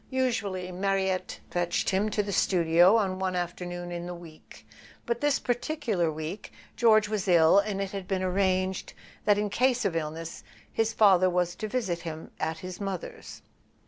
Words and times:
Usually 0.09 0.71
Mariette 0.71 1.41
fetched 1.51 1.91
him 1.91 2.09
to 2.09 2.23
the 2.23 2.31
studio 2.31 2.95
on 2.95 3.19
one 3.19 3.35
afternoon 3.35 3.91
in 3.91 4.07
the 4.07 4.15
week; 4.15 4.65
but 5.05 5.21
this 5.21 5.39
partic¬ 5.39 5.77
ular 5.93 6.11
week 6.11 6.51
George 6.75 7.07
was 7.07 7.27
ill, 7.27 7.59
and 7.59 7.79
it 7.79 7.91
had 7.91 8.07
been 8.07 8.23
arranged 8.23 8.93
that 9.25 9.37
in 9.37 9.51
case 9.51 9.85
of 9.85 9.95
illness 9.95 10.43
his 10.73 10.91
father 10.91 11.29
was 11.29 11.53
to 11.53 11.67
visit 11.67 11.99
him 11.99 12.31
at 12.39 12.57
his 12.65 12.81
mother's. 12.81 13.43